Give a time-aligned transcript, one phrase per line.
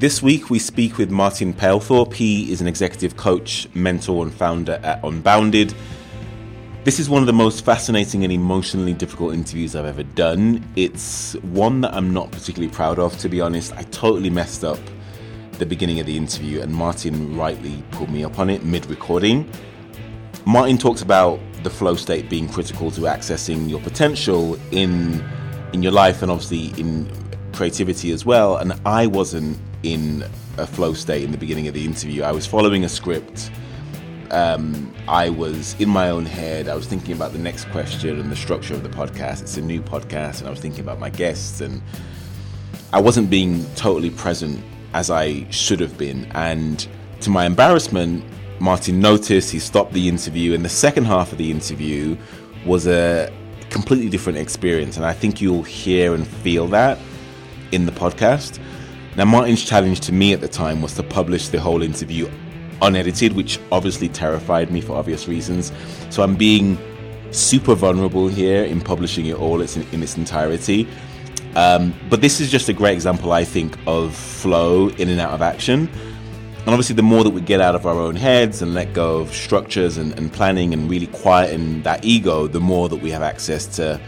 [0.00, 2.14] This week we speak with Martin Palethorpe.
[2.14, 5.74] He is an executive coach, mentor, and founder at Unbounded.
[6.84, 10.66] This is one of the most fascinating and emotionally difficult interviews I've ever done.
[10.74, 13.74] It's one that I'm not particularly proud of, to be honest.
[13.74, 14.78] I totally messed up
[15.58, 19.52] the beginning of the interview, and Martin rightly pulled me up on it mid recording.
[20.46, 25.22] Martin talks about the flow state being critical to accessing your potential in
[25.74, 27.06] in your life and obviously in
[27.52, 28.56] creativity as well.
[28.56, 30.24] And I wasn't in
[30.58, 32.22] a flow state in the beginning of the interview.
[32.22, 33.50] I was following a script.
[34.30, 36.68] Um, I was in my own head.
[36.68, 39.42] I was thinking about the next question and the structure of the podcast.
[39.42, 41.82] It's a new podcast, and I was thinking about my guests, and
[42.92, 44.62] I wasn't being totally present
[44.94, 46.30] as I should have been.
[46.34, 46.86] And
[47.22, 48.24] to my embarrassment,
[48.60, 49.50] Martin noticed.
[49.50, 52.16] He stopped the interview, and the second half of the interview
[52.64, 53.32] was a
[53.70, 54.96] completely different experience.
[54.96, 56.98] And I think you'll hear and feel that
[57.72, 58.60] in the podcast.
[59.16, 62.30] Now, Martin's challenge to me at the time was to publish the whole interview
[62.80, 65.72] unedited, which obviously terrified me for obvious reasons.
[66.10, 66.78] So I'm being
[67.32, 70.88] super vulnerable here in publishing it all in, in its entirety.
[71.56, 75.32] Um, but this is just a great example, I think, of flow in and out
[75.32, 75.88] of action.
[76.60, 79.18] And obviously, the more that we get out of our own heads and let go
[79.18, 83.22] of structures and, and planning and really quieten that ego, the more that we have
[83.22, 84.00] access to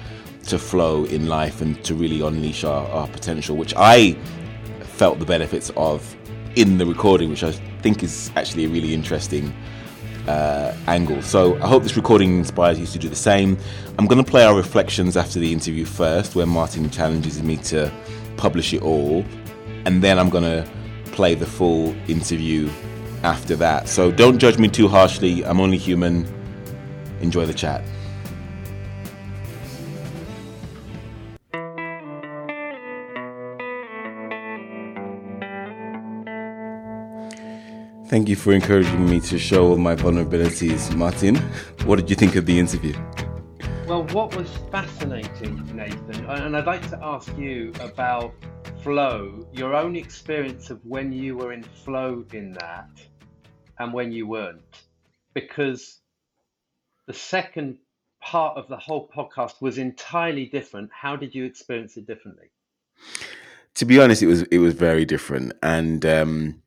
[0.47, 4.17] to flow in life and to really unleash our, our potential, which I
[5.03, 6.17] felt the benefits of
[6.55, 7.51] in the recording, which I
[7.83, 9.53] think is actually a really interesting
[10.29, 11.21] uh, angle.
[11.23, 13.59] So I hope this recording inspires you to do the same.
[13.99, 17.91] I'm going to play our reflections after the interview first, where Martin challenges me to
[18.37, 19.25] publish it all,
[19.87, 20.71] and then I'm going to
[21.07, 22.71] play the full interview
[23.25, 23.89] after that.
[23.89, 25.45] So don't judge me too harshly.
[25.45, 26.29] I'm only human.
[27.21, 27.83] Enjoy the chat.
[38.13, 41.35] Thank you for encouraging me to show all my vulnerabilities, Martin.
[41.87, 42.93] What did you think of the interview?
[43.87, 48.35] Well, what was fascinating, Nathan, and I'd like to ask you about
[48.83, 52.91] flow, your own experience of when you were in flow in that
[53.79, 54.61] and when you weren't.
[55.33, 56.03] Because
[57.07, 57.79] the second
[58.21, 60.91] part of the whole podcast was entirely different.
[60.93, 62.51] How did you experience it differently?
[63.77, 66.62] To be honest, it was it was very different, and um,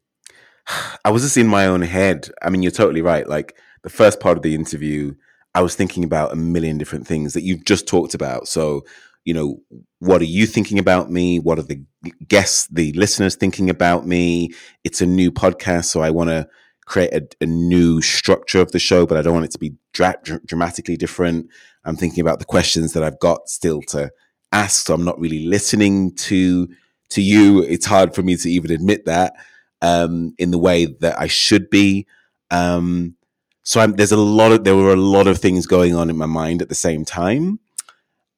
[1.03, 2.29] I was just in my own head.
[2.41, 3.27] I mean, you're totally right.
[3.27, 5.13] Like the first part of the interview,
[5.53, 8.47] I was thinking about a million different things that you've just talked about.
[8.47, 8.83] So,
[9.23, 9.61] you know,
[9.99, 11.39] what are you thinking about me?
[11.39, 11.83] What are the
[12.27, 14.51] guests, the listeners thinking about me?
[14.83, 16.47] It's a new podcast, so I want to
[16.85, 19.73] create a, a, new structure of the show, but I don't want it to be
[19.93, 21.47] dra- dramatically different.
[21.83, 24.11] I'm thinking about the questions that I've got still to
[24.51, 26.67] ask, so I'm not really listening to
[27.09, 27.61] to you.
[27.63, 29.33] It's hard for me to even admit that
[29.81, 32.07] um, in the way that I should be.
[32.51, 33.15] Um,
[33.63, 36.17] so I'm, there's a lot of there were a lot of things going on in
[36.17, 37.59] my mind at the same time,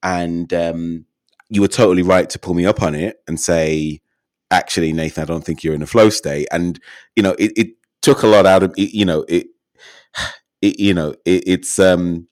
[0.03, 1.05] and um,
[1.49, 4.01] you were totally right to pull me up on it and say,
[4.51, 6.47] actually, Nathan, I don't think you're in a flow state.
[6.51, 6.79] And
[7.15, 7.67] you know, it, it
[8.01, 9.47] took a lot out of it, you know it.
[10.61, 12.27] it you know, it, it's um,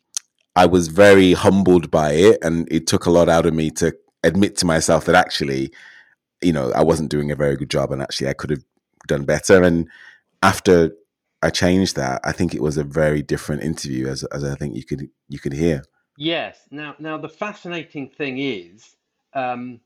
[0.56, 3.96] I was very humbled by it, and it took a lot out of me to
[4.24, 5.72] admit to myself that actually,
[6.42, 8.64] you know, I wasn't doing a very good job, and actually, I could have
[9.08, 9.64] done better.
[9.64, 9.90] And
[10.44, 10.92] after
[11.42, 14.76] I changed that, I think it was a very different interview, as as I think
[14.76, 15.84] you could you could hear.
[16.18, 16.58] Yes.
[16.72, 18.96] Now, now the fascinating thing is,
[19.34, 19.82] um,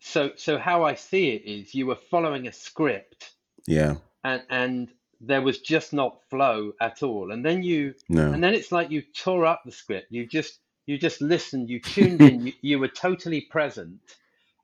[0.00, 3.32] so so how I see it is, you were following a script.
[3.66, 3.96] Yeah.
[4.24, 4.88] And and
[5.20, 7.32] there was just not flow at all.
[7.32, 8.32] And then you, no.
[8.32, 10.08] and then it's like you tore up the script.
[10.10, 11.68] You just you just listened.
[11.68, 12.46] You tuned in.
[12.46, 14.00] you, you were totally present.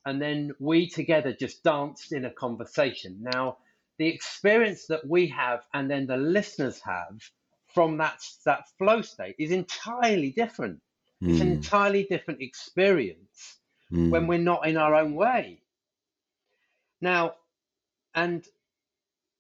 [0.05, 3.19] And then we together just danced in a conversation.
[3.21, 3.59] Now
[3.99, 7.19] the experience that we have and then the listeners have
[7.75, 10.81] from that that flow state is entirely different.
[11.23, 11.31] Mm.
[11.31, 11.53] It's an hmm.
[11.55, 13.59] entirely different experience
[13.93, 14.11] mm.
[14.11, 15.63] when we're not in our own way.
[17.01, 17.35] Now,
[18.15, 18.45] and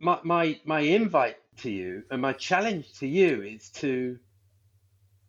[0.00, 4.19] my, my my invite to you and my challenge to you is to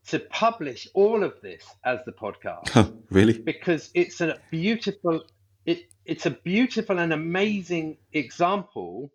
[0.08, 2.94] to publish all of this as the podcast.
[3.10, 3.38] really?
[3.38, 5.24] Because it's a beautiful
[5.66, 9.12] it it's a beautiful and amazing example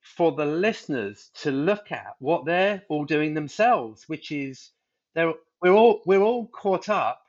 [0.00, 4.70] for the listeners to look at what they're all doing themselves, which is
[5.14, 7.22] they're we're all we're all caught up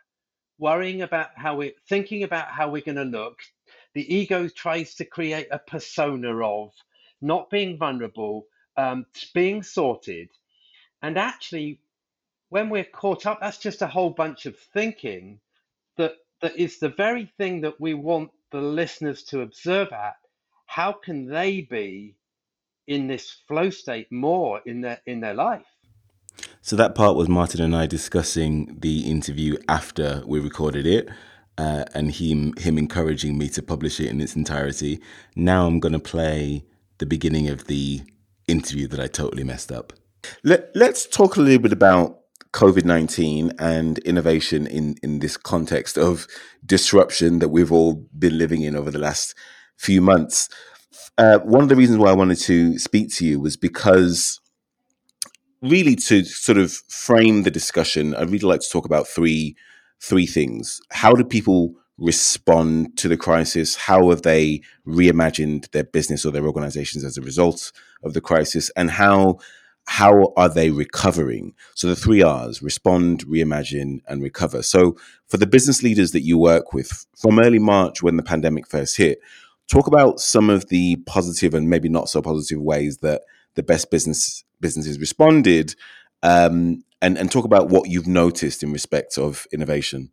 [0.58, 3.40] worrying about how we're thinking about how we're going to look.
[3.94, 6.72] The ego tries to create a persona of
[7.22, 8.46] not being vulnerable,
[8.78, 10.30] um, being sorted,
[11.02, 11.82] and actually,
[12.50, 15.40] when we're caught up, that's just a whole bunch of thinking
[15.98, 20.16] that that is the very thing that we want the listeners to observe at
[20.66, 22.16] how can they be
[22.88, 25.66] in this flow state more in their in their life?
[26.62, 31.10] So that part was Martin and I discussing the interview after we recorded it.
[31.58, 35.02] Uh, and him him encouraging me to publish it in its entirety.
[35.36, 36.66] Now I'm going to play
[36.98, 38.02] the beginning of the
[38.48, 39.94] interview that I totally messed up.
[40.44, 42.21] Let, let's talk a little bit about
[42.54, 46.28] COVID 19 and innovation in, in this context of
[46.66, 49.36] disruption that we've all been living in over the last
[49.78, 50.50] few months.
[51.18, 54.40] Uh, one of the reasons why I wanted to speak to you was because
[55.62, 59.56] really to sort of frame the discussion, I'd really like to talk about three
[60.02, 60.82] three things.
[60.90, 63.76] How do people respond to the crisis?
[63.76, 67.72] How have they reimagined their business or their organizations as a result
[68.04, 68.72] of the crisis?
[68.76, 69.38] And how
[69.92, 71.54] how are they recovering?
[71.76, 74.64] So the three R's respond, reimagine, and recover.
[74.64, 74.96] So
[75.28, 78.96] for the business leaders that you work with from early March when the pandemic first
[78.96, 79.20] hit,
[79.68, 83.24] talk about some of the positive and maybe not so positive ways that
[83.56, 85.76] the best business businesses responded
[86.24, 90.10] um, and, and talk about what you've noticed in respect of innovation.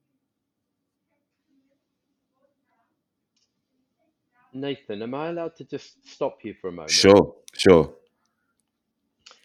[4.52, 6.90] Nathan, am I allowed to just stop you for a moment?
[6.90, 7.94] Sure, sure.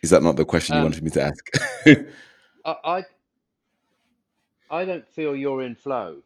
[0.03, 1.50] Is that not the question you Um, wanted me to ask?
[2.65, 3.05] I, I
[4.71, 6.23] I don't feel you're in flow.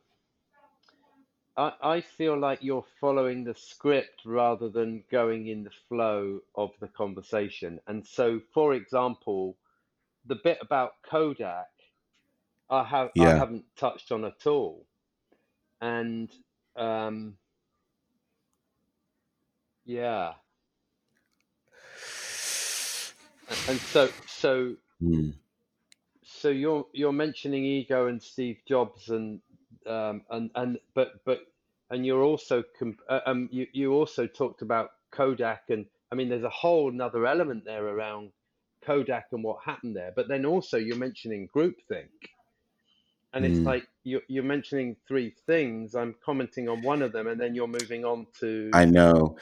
[1.57, 6.71] I, I feel like you're following the script rather than going in the flow of
[6.81, 7.79] the conversation.
[7.87, 9.57] And so, for example,
[10.25, 11.67] the bit about Kodak,
[12.69, 14.87] I have I haven't touched on at all.
[15.81, 16.31] And
[16.77, 17.35] um,
[19.85, 20.33] yeah,
[23.49, 25.33] A- and so so Mm,
[26.23, 29.39] so you're you're mentioning ego and Steve Jobs and
[29.85, 31.41] um, and and but but
[31.89, 36.29] and you're also com- uh, um you you also talked about Kodak and I mean
[36.29, 38.31] there's a whole another element there around
[38.83, 40.11] Kodak and what happened there.
[40.15, 42.09] But then also you're mentioning groupthink,
[43.33, 43.65] and it's mm.
[43.65, 45.93] like you're you're mentioning three things.
[45.93, 49.37] I'm commenting on one of them, and then you're moving on to I know.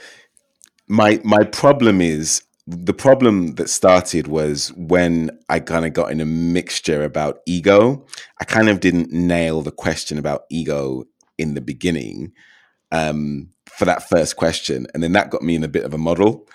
[0.87, 6.19] My my problem is the problem that started was when I kind of got in
[6.19, 8.05] a mixture about ego.
[8.41, 11.05] I kind of didn't nail the question about ego
[11.37, 12.31] in the beginning
[12.91, 15.97] um, for that first question, and then that got me in a bit of a
[15.97, 16.47] muddle.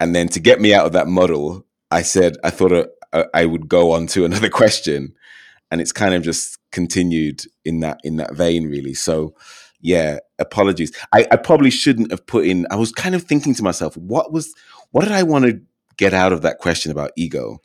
[0.00, 3.24] And then to get me out of that muddle, I said I thought uh, uh,
[3.32, 5.14] I would go on to another question,
[5.70, 8.94] and it's kind of just continued in that in that vein, really.
[8.94, 9.34] So,
[9.80, 10.92] yeah, apologies.
[11.12, 12.66] I, I probably shouldn't have put in.
[12.70, 14.54] I was kind of thinking to myself, what was
[14.90, 15.60] what did I want to
[15.96, 17.60] get out of that question about ego?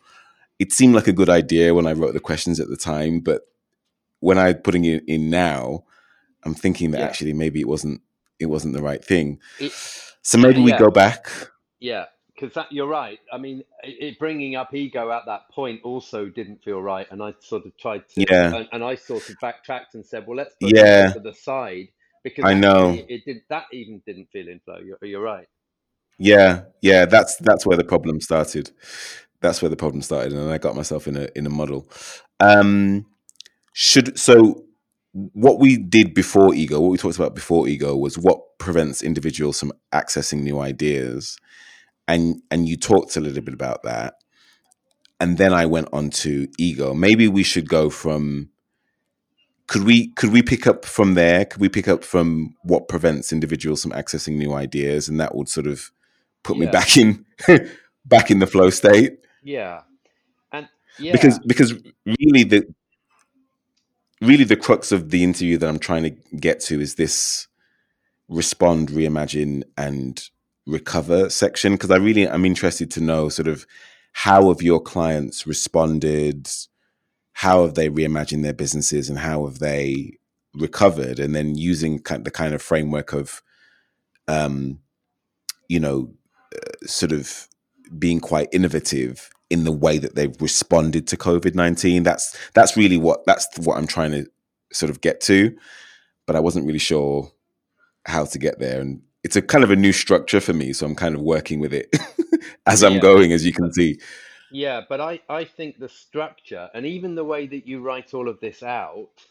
[0.60, 3.42] It seemed like a good idea when I wrote the questions at the time, but
[4.20, 5.86] when I'm putting it in now,
[6.44, 8.02] I'm thinking that yeah actually maybe it wasn't
[8.40, 9.40] it wasn't the right thing.
[9.60, 9.72] it
[10.22, 11.32] So maybe we go back.
[11.80, 12.06] yeah
[12.42, 13.20] because that you're right.
[13.32, 17.36] I mean, it, bringing up ego at that point also didn't feel right, and I
[17.40, 20.56] sort of tried to Yeah, and, and I sort of backtracked and said, well, let's
[20.60, 21.90] put yeah, to the side
[22.24, 22.98] because I know.
[23.08, 24.78] it did that even didn't feel in flow.
[24.80, 25.48] You're, you're right.
[26.18, 28.72] Yeah, yeah, that's that's where the problem started.
[29.42, 31.90] That's where the problem started, and I got myself in a in a muddle.
[32.40, 33.06] Um,
[33.74, 34.66] should so
[35.14, 39.60] what we did before ego, what we talked about before ego, was what prevents individuals
[39.60, 41.38] from accessing new ideas,
[42.08, 44.16] and and you talked a little bit about that,
[45.20, 46.94] and then I went on to ego.
[46.94, 48.50] Maybe we should go from
[49.72, 51.46] could we could we pick up from there?
[51.46, 55.48] Could we pick up from what prevents individuals from accessing new ideas, and that would
[55.48, 55.92] sort of
[56.44, 57.26] put me back in
[58.06, 59.20] back in the flow state.
[59.42, 59.84] Yeah,
[60.52, 60.68] and
[61.00, 61.74] because yeah, because
[62.06, 62.68] really the
[64.20, 67.48] really the crux of the interview that I'm trying to get to is this
[68.28, 70.22] respond, reimagine, and
[70.68, 71.76] recover section.
[71.76, 73.66] Because I really I'm interested to know sort of
[74.12, 76.50] how have your clients responded,
[77.42, 80.16] how have they reimagined their businesses, and how have they
[80.54, 83.42] recovered, and then using kind the kind of framework of
[84.28, 84.80] um,
[85.68, 86.14] you know
[86.84, 87.48] sort of
[87.98, 92.04] being quite innovative in the way that they've responded to COVID nineteen.
[92.04, 94.28] That's that's really what that's what I'm trying to
[94.72, 95.58] sort of get to,
[96.28, 97.32] but I wasn't really sure
[98.06, 100.86] how to get there, and it's a kind of a new structure for me, so
[100.86, 101.90] I'm kind of working with it
[102.68, 104.00] as I'm going, as you can see.
[104.52, 108.30] Yeah, but I I think the structure and even the way that you write all
[108.30, 109.26] of this out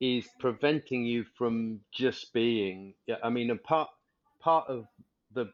[0.00, 2.94] is preventing you from just being.
[3.06, 3.90] Yeah, I mean, a part
[4.38, 4.86] part of
[5.32, 5.52] the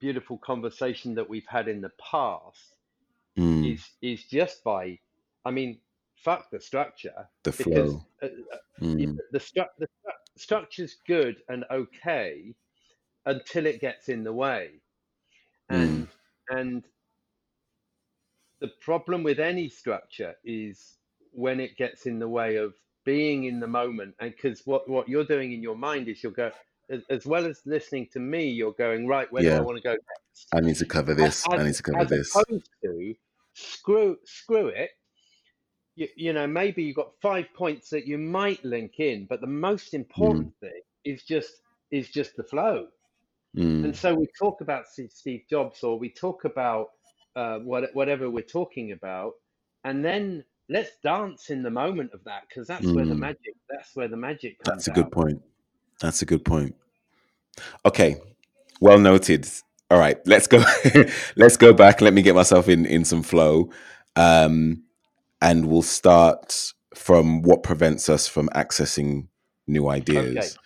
[0.00, 2.78] beautiful conversation that we've had in the past
[3.36, 5.00] Mm, is is just by,
[5.44, 5.80] I mean,
[6.16, 8.06] fuck the structure the because flow.
[8.22, 12.54] uh, uh, Mm, the stru the stru- structure's good and okay,
[13.26, 14.80] until it gets in the way.
[15.70, 16.04] Mm.
[16.04, 16.10] And
[16.48, 16.84] and
[18.60, 20.98] the problem with any structure is
[21.32, 22.74] when it gets in the way of
[23.04, 24.14] being in the moment.
[24.20, 26.50] And because what, what you're doing in your mind is you'll go,
[26.90, 29.82] as, as well as listening to me, you're going, right, where do I want to
[29.82, 30.48] go next?
[30.52, 31.46] I need to cover this.
[31.48, 32.36] I need to cover as this.
[32.36, 33.14] opposed to
[33.54, 34.90] screw, screw it.
[35.96, 39.46] You, you know, maybe you've got five points that you might link in, but the
[39.46, 39.94] most Mm.
[39.94, 41.52] important thing is just
[41.90, 42.86] is just the flow.
[43.56, 43.84] Mm.
[43.84, 46.90] And so we talk about Steve Jobs, or we talk about
[47.36, 49.32] uh, what, whatever we're talking about,
[49.84, 53.16] and then let's dance in the moment of that because that's where the Mm.
[53.16, 55.12] magic that's where the magic That's a good out.
[55.12, 55.42] point.
[56.00, 56.76] That's a good point.
[57.86, 58.18] Okay,
[58.80, 59.48] well noted.
[59.90, 60.64] All right, let's go.
[61.36, 62.00] let's go back.
[62.00, 63.70] Let me get myself in in some flow,
[64.16, 64.84] um,
[65.42, 69.28] and we'll start from what prevents us from accessing
[69.68, 69.88] new
[70.20, 70.58] Okay, ideas.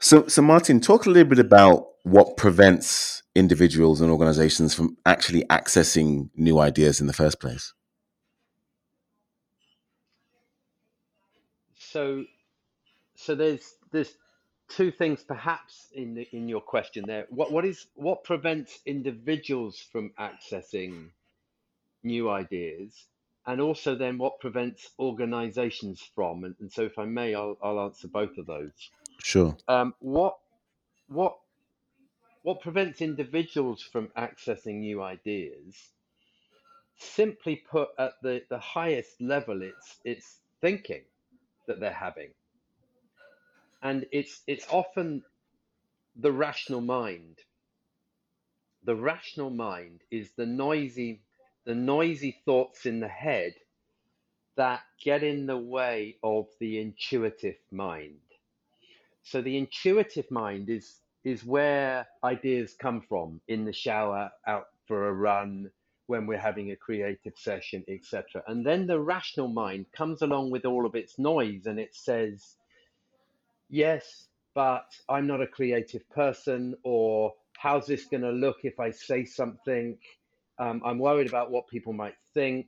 [0.00, 5.44] So, so Martin, talk a little bit about what prevents individuals and organizations from actually
[5.44, 7.72] accessing new ideas in the first place.
[11.94, 12.24] so
[13.14, 14.14] so there's there's
[14.68, 17.26] two things perhaps in the, in your question there.
[17.30, 21.10] What what is what prevents individuals from accessing
[22.02, 23.06] new ideas,
[23.46, 26.42] and also then what prevents organizations from?
[26.42, 28.90] And, and so, if I may, I'll I'll answer both of those.
[29.24, 29.56] Sure.
[29.68, 30.36] Um, what
[31.08, 31.38] what
[32.42, 35.74] what prevents individuals from accessing new ideas?
[36.98, 41.04] Simply put, at the, the highest level, it's it's thinking
[41.66, 42.32] that they're having,
[43.82, 45.22] and it's it's often
[46.16, 47.38] the rational mind.
[48.84, 51.22] The rational mind is the noisy
[51.64, 53.54] the noisy thoughts in the head
[54.56, 58.23] that get in the way of the intuitive mind.
[59.24, 65.08] So the intuitive mind is is where ideas come from in the shower, out for
[65.08, 65.70] a run,
[66.06, 68.42] when we're having a creative session, etc.
[68.46, 72.56] And then the rational mind comes along with all of its noise and it says,
[73.70, 78.90] yes, but I'm not a creative person, or how's this going to look if I
[78.90, 79.98] say something?
[80.58, 82.66] Um, I'm worried about what people might think.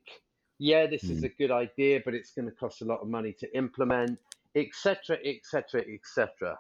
[0.59, 1.25] Yeah, this is Mm.
[1.25, 4.19] a good idea, but it's going to cost a lot of money to implement,
[4.57, 6.59] etc., etc., etc.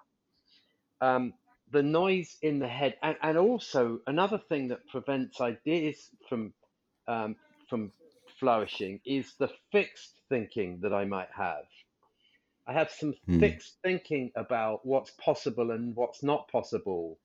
[1.00, 1.35] Um,
[1.71, 6.55] the noise in the head, and, and also another thing that prevents ideas from
[7.09, 7.37] um,
[7.69, 7.93] from
[8.41, 11.65] flourishing is the fixed thinking that I might have.
[12.67, 13.41] I have some Mm.
[13.41, 17.19] fixed thinking about what's possible and what's not possible.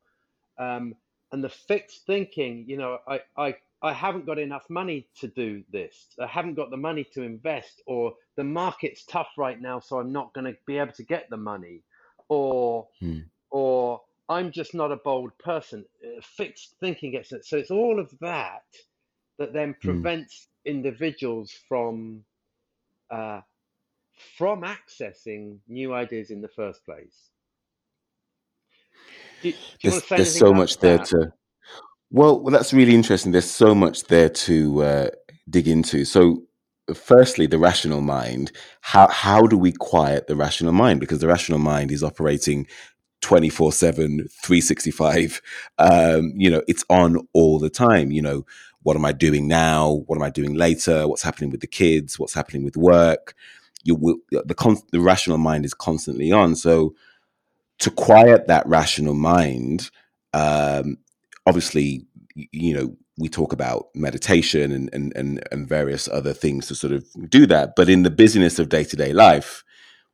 [0.59, 0.95] Um,
[1.31, 5.63] and the fixed thinking, you know, I, I, I haven't got enough money to do
[5.71, 6.09] this.
[6.19, 10.11] I haven't got the money to invest, or the market's tough right now, so I'm
[10.11, 11.81] not going to be able to get the money,
[12.29, 13.25] or, Mm.
[13.49, 15.83] or I'm just not a bold person.
[16.05, 17.45] Uh, Fixed thinking gets it.
[17.45, 18.63] So it's all of that
[19.37, 19.79] that then Mm.
[19.81, 22.23] prevents individuals from
[23.09, 23.41] uh,
[24.37, 27.31] from accessing new ideas in the first place.
[29.41, 31.07] Do, do you want There's to say there's so much there that?
[31.07, 31.33] to
[32.11, 33.33] well, that's really interesting.
[33.33, 35.09] There's so much there to uh,
[35.49, 36.05] dig into.
[36.05, 36.43] So,
[36.93, 38.51] firstly, the rational mind.
[38.81, 40.99] How how do we quiet the rational mind?
[40.99, 42.67] Because the rational mind is operating
[43.21, 45.41] 24 7 365
[45.79, 48.45] um you know it's on all the time you know
[48.83, 52.19] what am i doing now what am i doing later what's happening with the kids
[52.19, 53.35] what's happening with work
[53.83, 56.93] you the con- the rational mind is constantly on so
[57.79, 59.89] to quiet that rational mind
[60.33, 60.97] um
[61.45, 62.05] obviously
[62.35, 66.93] you know we talk about meditation and and and, and various other things to sort
[66.93, 67.73] of do that.
[67.75, 69.63] But in the busyness of day-to-day life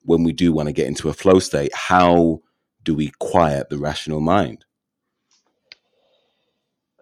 [0.04, 2.42] when we do want to get into a flow state how
[2.84, 4.64] do we quiet the rational mind?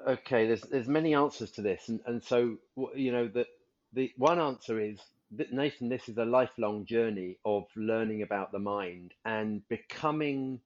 [0.07, 2.57] Okay, there's there's many answers to this, and and so
[2.95, 3.45] you know the
[3.93, 4.99] the one answer is
[5.31, 10.59] that Nathan, this is a lifelong journey of learning about the mind and becoming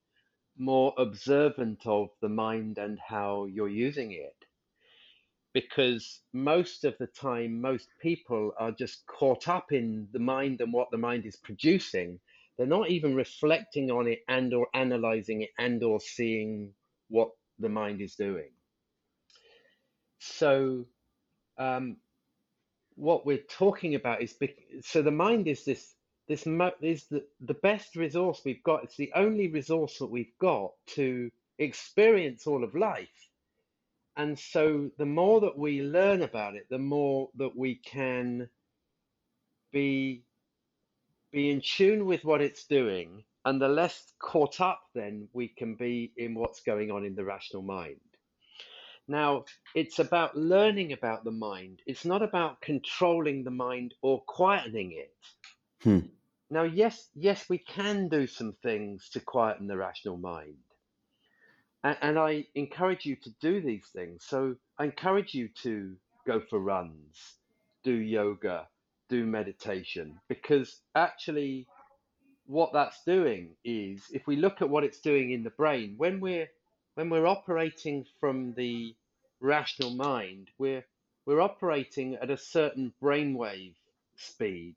[0.59, 4.35] more observant of the mind and how you're using it.
[5.53, 10.73] Because most of the time, most people are just caught up in the mind and
[10.73, 12.19] what the mind is producing.
[12.57, 16.73] They're not even reflecting on it and or analyzing it and or seeing
[17.09, 18.51] what the mind is doing.
[20.19, 20.85] So
[21.57, 21.97] um,
[22.95, 24.35] what we're talking about is
[24.81, 25.95] so the mind is this
[26.29, 28.85] this mo- is the, the best resource we've got.
[28.85, 33.09] It's the only resource that we've got to experience all of life.
[34.15, 38.47] And so the more that we learn about it, the more that we can
[39.73, 40.23] be
[41.31, 45.75] be in tune with what it's doing and the less caught up then we can
[45.75, 47.99] be in what's going on in the rational mind.
[49.07, 49.45] Now,
[49.75, 51.81] it's about learning about the mind.
[51.87, 55.13] It's not about controlling the mind or quietening it.
[55.81, 55.99] Hmm.
[56.49, 60.57] Now, yes, yes, we can do some things to quieten the rational mind.
[61.83, 64.25] And, and I encourage you to do these things.
[64.27, 65.95] So I encourage you to
[66.27, 67.17] go for runs,
[67.83, 68.67] do yoga,
[69.09, 71.67] do meditation, because actually
[72.47, 76.19] what that's doing is if we look at what it's doing in the brain when
[76.19, 76.47] we're
[76.95, 78.95] when we're operating from the
[79.39, 80.85] rational mind we're
[81.25, 83.75] we're operating at a certain brainwave
[84.17, 84.75] speed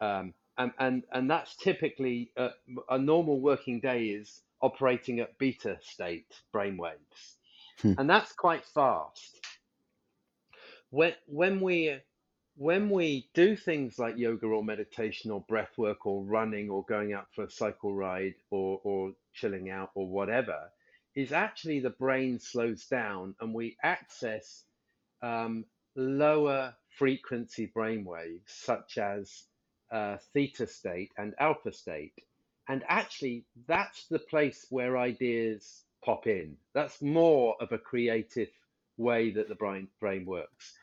[0.00, 2.50] um, and, and and that's typically uh,
[2.90, 7.36] a normal working day is operating at beta state brainwaves
[7.82, 7.94] Hmm.
[7.98, 9.40] and that's quite fast
[10.90, 11.98] when when we
[12.56, 17.12] when we do things like yoga or meditation or breath work or running or going
[17.12, 20.70] out for a cycle ride or, or chilling out or whatever,
[21.14, 24.64] is actually the brain slows down and we access
[25.22, 25.64] um,
[25.96, 29.44] lower frequency brain waves such as
[29.90, 32.14] uh, theta state and alpha state.
[32.68, 36.56] And actually, that's the place where ideas pop in.
[36.74, 38.50] That's more of a creative
[38.96, 40.74] way that the brain, brain works.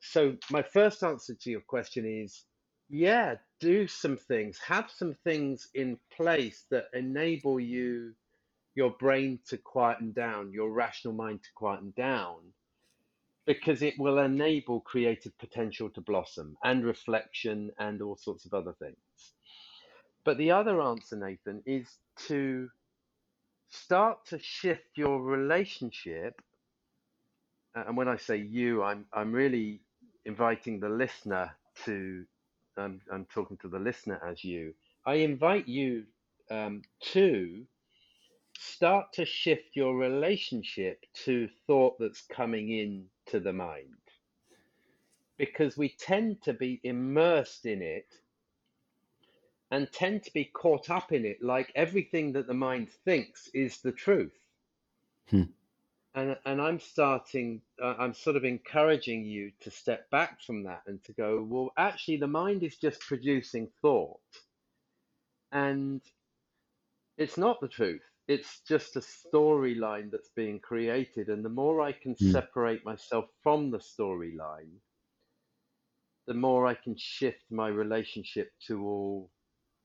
[0.00, 2.44] So my first answer to your question is,
[2.88, 8.14] yeah, do some things, have some things in place that enable you,
[8.74, 12.36] your brain to quieten down, your rational mind to quieten down,
[13.46, 18.74] because it will enable creative potential to blossom and reflection and all sorts of other
[18.78, 18.96] things.
[20.24, 21.88] But the other answer, Nathan, is
[22.28, 22.68] to
[23.70, 26.40] start to shift your relationship.
[27.74, 29.82] And when I say you, I'm I'm really
[30.26, 32.24] inviting the listener to,
[32.76, 34.74] um, I'm talking to the listener as you.
[35.06, 36.04] I invite you
[36.50, 36.82] um,
[37.12, 37.64] to
[38.58, 43.96] start to shift your relationship to thought that's coming in to the mind.
[45.38, 48.06] Because we tend to be immersed in it
[49.70, 53.78] and tend to be caught up in it like everything that the mind thinks is
[53.78, 54.36] the truth.
[55.28, 55.44] Hmm.
[56.14, 60.82] And, and I'm starting, uh, I'm sort of encouraging you to step back from that
[60.88, 64.18] and to go, well, actually, the mind is just producing thought.
[65.52, 66.00] And
[67.16, 68.09] it's not the truth.
[68.30, 71.28] It's just a storyline that's being created.
[71.30, 72.32] And the more I can Hmm.
[72.32, 74.72] separate myself from the storyline,
[76.28, 79.30] the more I can shift my relationship to all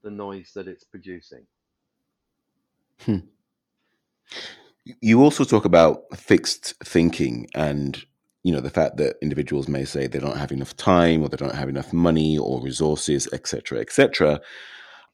[0.04, 1.48] the noise that it's producing.
[3.06, 3.20] Hmm.
[5.02, 8.04] You also talk about fixed thinking and
[8.44, 11.38] you know the fact that individuals may say they don't have enough time or they
[11.38, 14.42] don't have enough money or resources etc etc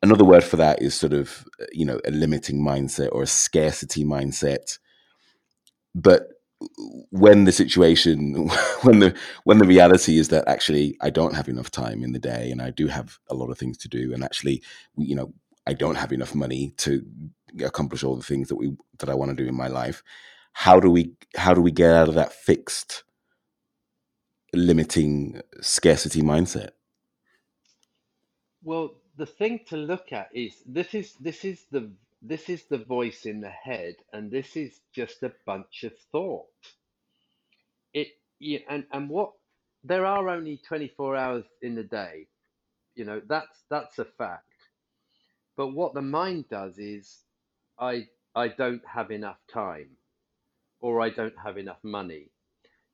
[0.02, 3.28] another word for that is sort of uh, you know a limiting mindset or a
[3.28, 4.80] scarcity mindset.
[5.96, 6.28] But
[7.10, 8.48] when the situation
[8.84, 12.20] when the when the reality is that actually I don't have enough time in the
[12.20, 14.62] day and I do have a lot of things to do and actually
[14.98, 15.34] you know
[15.68, 17.04] I don't have enough money to
[17.64, 20.04] accomplish all the things that we that I want to do in my life
[20.54, 23.04] how do we how do we get out of that fixed
[24.54, 26.72] limiting scarcity mindset?
[28.64, 31.92] Well, the thing to look at is this is this is the
[32.24, 36.48] this is the voice in the head, and this is just a bunch of thought.
[37.94, 38.08] It
[38.68, 39.34] and and what
[39.84, 42.26] there are only 24 hours in the day,
[42.96, 44.58] you know, that's that's a fact.
[45.56, 47.20] But what the mind does is
[47.78, 49.98] I I don't have enough time
[50.80, 52.32] or I don't have enough money.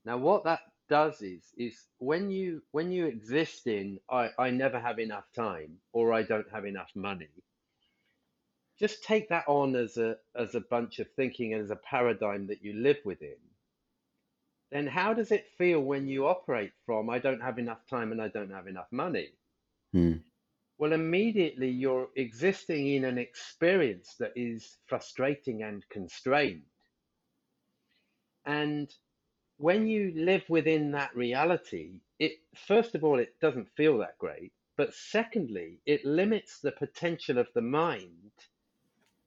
[0.04, 0.60] Now what that
[0.90, 5.80] does is is when you when you exist in I, I never have enough time
[5.94, 7.30] or I don't have enough money,
[8.80, 12.48] just take that on as a as a bunch of thinking and as a paradigm
[12.48, 13.38] that you live within.
[14.72, 18.22] Then how does it feel when you operate from I don't have enough time and
[18.22, 19.30] I don't have enough money?
[19.94, 20.14] Hmm.
[20.78, 26.66] Well, immediately you're existing in an experience that is frustrating and constrained.
[28.46, 28.94] And
[29.58, 34.54] when you live within that reality, it first of all, it doesn't feel that great.
[34.78, 38.32] But secondly, it limits the potential of the mind.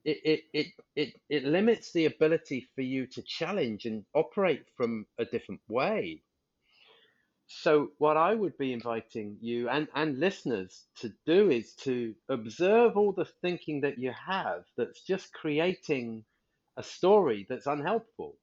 [0.04, 0.66] It, it, it,
[0.96, 6.22] it, it limits the ability for you to challenge and operate from a different way.
[7.48, 12.96] So, what I would be inviting you and, and listeners to do is to observe
[12.96, 16.24] all the thinking that you have that's just creating
[16.76, 18.38] a story that's unhelpful.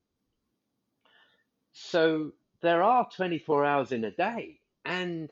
[1.80, 5.30] So, there are 24 hours in a day, and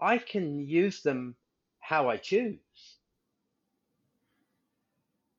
[0.00, 1.36] I can use them
[1.80, 2.98] how I choose.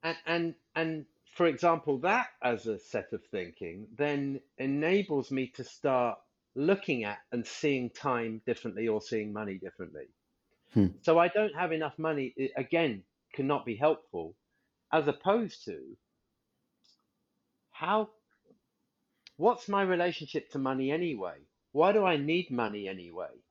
[0.03, 5.63] and and and for example, that as a set of thinking then enables me to
[5.63, 6.19] start
[6.55, 10.05] looking at and seeing time differently or seeing money differently.
[10.73, 10.87] Hmm.
[11.01, 14.35] So I don't have enough money, again, cannot be helpful,
[14.91, 15.97] as opposed to
[17.71, 18.09] how,
[19.37, 21.37] what's my relationship to money anyway?
[21.71, 23.43] Why do I need money anyway?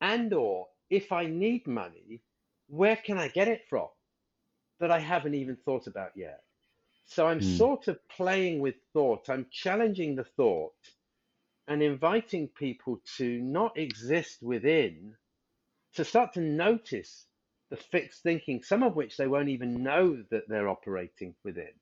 [0.00, 2.22] And or if I need money,
[2.68, 3.88] where can I get it from
[4.80, 6.42] that I haven't even thought about yet?
[7.06, 7.42] So I'm Hmm.
[7.42, 9.30] sort of playing with thought.
[9.30, 10.74] I'm challenging the thought
[11.68, 15.16] and inviting people to not exist within,
[15.94, 17.26] to start to notice
[17.70, 21.72] the fixed thinking, some of which they won't even know that they're operating within.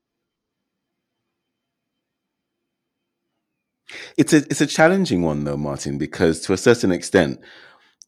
[4.16, 7.40] It's a it's a challenging one though, Martin, because to a certain extent,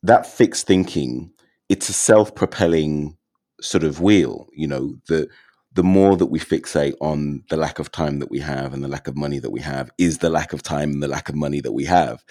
[0.03, 1.33] that fixed thinking,
[1.69, 3.17] it's a self-propelling
[3.61, 4.49] sort of wheel.
[4.55, 5.29] You know, the
[5.73, 8.89] the more that we fixate on the lack of time that we have and the
[8.89, 11.35] lack of money that we have is the lack of time and the lack of
[11.37, 12.25] money that we have.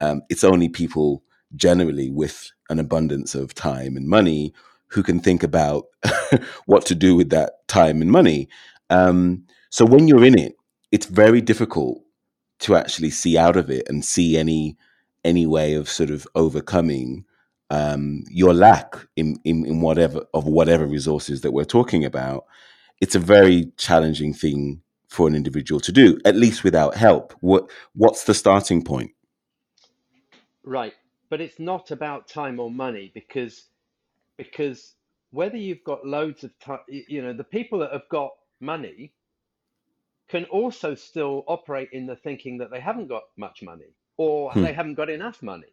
[0.00, 1.22] Um, it's only people
[1.56, 4.54] generally with an abundance of time and money
[4.88, 5.86] who can think about
[6.66, 8.48] what to do with that time and money.
[8.90, 10.54] Um, so when you're in it,
[10.92, 12.03] it's very difficult
[12.64, 14.76] to actually see out of it and see any
[15.24, 17.24] any way of sort of overcoming
[17.70, 22.44] um, your lack in, in in whatever of whatever resources that we're talking about.
[23.00, 27.34] It's a very challenging thing for an individual to do, at least without help.
[27.40, 29.12] What what's the starting point?
[30.62, 30.94] Right.
[31.30, 33.68] But it's not about time or money because
[34.36, 34.94] because
[35.30, 39.12] whether you've got loads of time, you know, the people that have got money
[40.28, 44.62] can also still operate in the thinking that they haven't got much money or Hmm.
[44.62, 45.68] they haven't got enough money.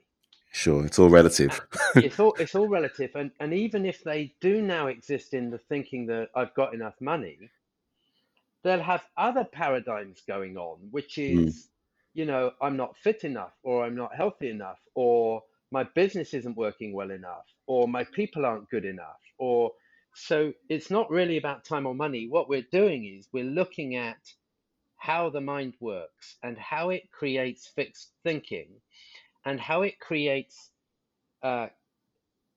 [0.51, 1.61] Sure, it's all relative.
[2.01, 3.11] it's all it's all relative.
[3.15, 6.95] And and even if they do now exist in the thinking that I've got enough
[7.01, 7.39] money,
[8.63, 11.49] they'll have other paradigms going on, which Hmm.
[11.49, 11.69] is,
[12.13, 16.57] you know, I'm not fit enough, or I'm not healthy enough, or my business isn't
[16.57, 19.71] working well enough, or my people aren't good enough, or
[20.13, 22.27] so it's not really about time or money.
[22.27, 24.17] What we're doing is we're looking at
[25.01, 28.81] how the mind works and how it creates fixed thinking
[29.45, 30.71] and how it creates
[31.43, 31.69] uh,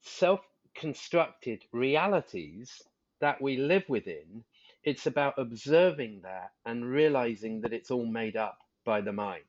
[0.03, 2.83] self-constructed realities
[3.21, 4.45] that we live within.
[4.85, 9.45] It's about observing that and realizing that it's all made up by the mind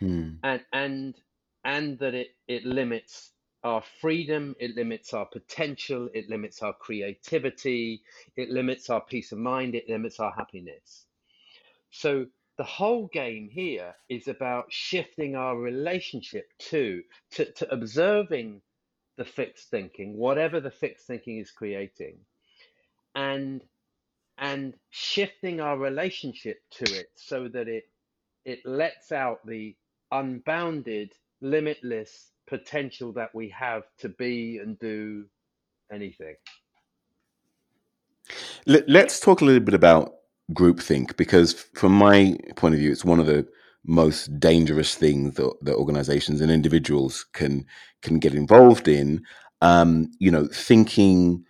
[0.00, 0.30] Hmm.
[0.44, 1.16] and and
[1.64, 3.32] and that it it limits
[3.64, 8.02] our freedom, it limits our potential, it limits our creativity,
[8.36, 11.07] it limits our peace of mind, it limits our happiness.
[11.90, 12.26] So
[12.58, 18.60] the whole game here is about shifting our relationship to to, to observing
[19.16, 22.18] the fixed thinking, whatever the fixed thinking is creating,
[23.14, 23.62] and
[24.38, 27.84] and shifting our relationship to it so that it
[28.44, 29.76] it lets out the
[30.10, 35.24] unbounded, limitless potential that we have to be and do
[35.92, 36.34] anything.
[38.66, 40.17] Let, let's talk a little bit about
[40.52, 43.46] groupthink because, from my point of view, it's one of the
[43.84, 47.64] most dangerous things that, that organizations and individuals can
[48.02, 49.22] can get involved in.
[49.60, 51.44] Um, you know, thinking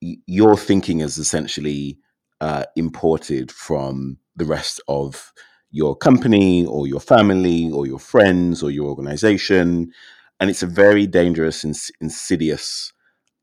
[0.00, 1.98] your thinking is essentially
[2.40, 5.32] uh, imported from the rest of
[5.70, 9.92] your company or your family or your friends or your organization,
[10.40, 12.92] and it's a very dangerous and insidious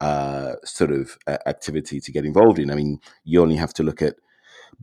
[0.02, 2.72] uh, sort of uh, activity to get involved in.
[2.72, 4.16] I mean, you only have to look at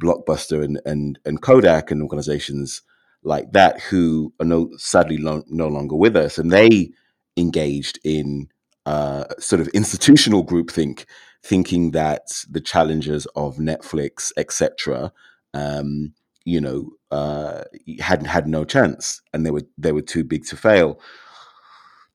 [0.00, 2.82] Blockbuster and and, and Kodak and organizations
[3.22, 6.92] like that who are no sadly no longer with us, and they
[7.36, 8.48] engaged in
[8.86, 11.04] uh, sort of institutional groupthink,
[11.42, 15.12] thinking that the challenges of Netflix, etc.,
[15.54, 17.62] um, you know, uh,
[18.00, 21.00] had had no chance, and they were they were too big to fail.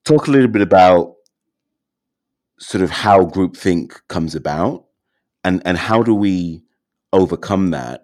[0.04, 1.16] Talk a little bit about
[2.60, 4.86] sort of how groupthink comes about
[5.44, 6.64] and and how do we
[7.14, 8.04] overcome that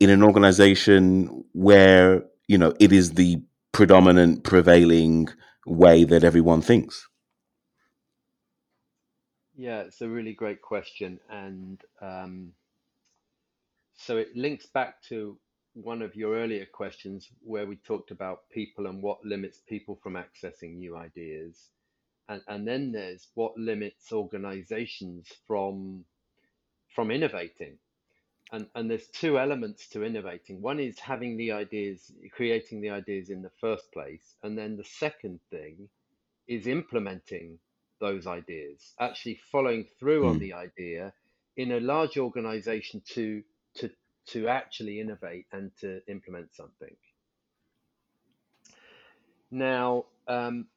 [0.00, 5.28] in an organization where you know it is the predominant prevailing
[5.66, 7.08] way that everyone thinks
[9.58, 12.52] Yeah, it's a really great question, and um,
[13.96, 15.36] so it links back to
[15.74, 20.14] one of your earlier questions where we talked about people and what limits people from
[20.14, 21.70] accessing new ideas,
[22.28, 26.04] and and then there's what limits organizations from
[26.94, 27.78] from innovating.
[28.52, 30.62] And, and there's two elements to innovating.
[30.62, 34.36] One is having the ideas, creating the ideas in the first place.
[34.42, 35.88] And then the second thing
[36.48, 37.58] is implementing
[38.00, 41.12] those ideas, actually following through on Mm, the idea
[41.56, 43.42] in a large organization to
[43.76, 43.90] to
[44.28, 46.96] to actually innovate and to implement something.
[49.50, 50.68] Now, um,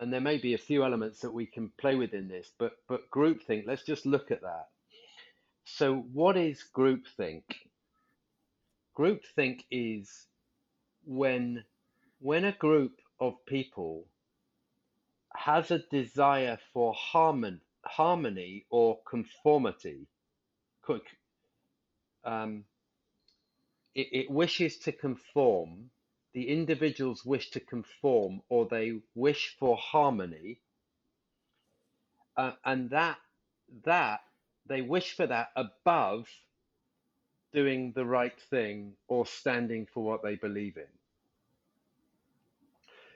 [0.00, 2.74] and there may be a few elements that we can play with in this, but
[2.88, 3.66] but groupthink.
[3.66, 4.68] Let's just look at that.
[5.64, 7.44] So, what is groupthink?
[8.96, 10.26] Groupthink is
[11.04, 11.64] when
[12.20, 14.06] when a group of people
[15.34, 20.06] has a desire for harmon, harmony or conformity.
[22.24, 22.64] Um,
[23.94, 25.90] it, it wishes to conform.
[26.34, 30.60] The individuals wish to conform, or they wish for harmony,
[32.36, 33.18] uh, and that
[33.84, 34.20] that
[34.66, 36.28] they wish for that above
[37.52, 40.86] doing the right thing or standing for what they believe in.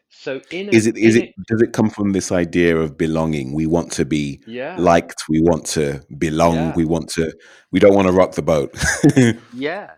[0.08, 3.52] So in Is it is it a does it come from this idea of belonging?
[3.52, 7.32] We want to be yeah liked, we want to belong, yeah we want to
[7.72, 8.74] we don't want to rock the boat.
[9.52, 9.90] yes.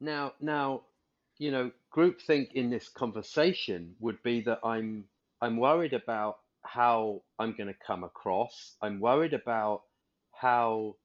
[0.00, 0.82] Now now
[1.38, 5.04] you know groupthink in this conversation would be that I'm
[5.40, 8.76] I'm worried about how I'm going to come across.
[8.82, 9.82] I'm worried about
[10.40, 10.96] how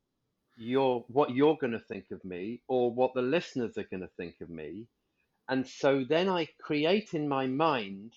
[0.58, 4.10] you're what you're going to think of me or what the listeners are going to
[4.17, 4.88] think of me.
[5.50, 8.13] And so then I create in my mind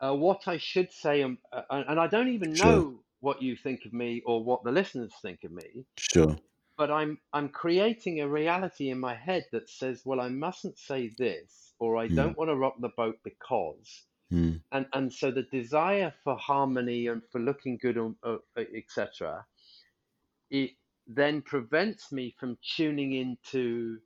[0.00, 3.56] uh, what I should say, um, uh, and I don't even Sure, know what you
[3.56, 6.36] think of me or what the listeners think of me, sure.
[6.78, 11.10] but I'm I'm creating a reality in my head that says, well, I mustn't say
[11.18, 15.30] this, or I Mm, don't want to rock the boat because, mm, and and so
[15.30, 18.38] the desire for harmony and for looking good, uh,
[18.76, 19.46] etc.,
[20.50, 20.72] it
[21.06, 23.98] then prevents me from tuning into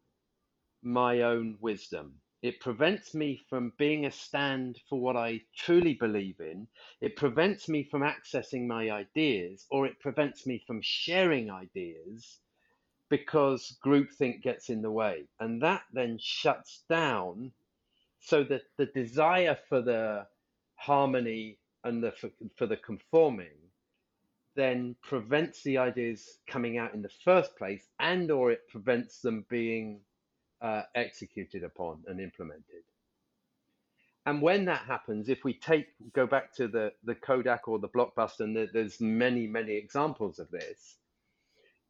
[0.83, 2.15] my own wisdom.
[2.43, 6.69] It prevents me from being a stand for what I truly believe in.
[7.01, 12.41] It prevents me from accessing my ideas, or it prevents me from sharing ideas
[13.11, 15.25] because groupthink gets in the way.
[15.41, 17.53] And that then shuts down
[18.21, 20.27] so that the desire for the
[20.77, 23.64] harmony and the for, for the conforming
[24.57, 29.47] then prevents the ideas coming out in the first place and or it prevents them
[29.51, 30.01] being
[30.63, 32.85] uh, executed upon and implemented.
[34.27, 37.89] And when that happens, if we take go back to the the Kodak or the
[37.89, 40.99] Blockbuster, and there- there's many many examples of this.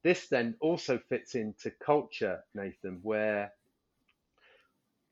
[0.02, 3.52] This then also fits into culture, Nathan, where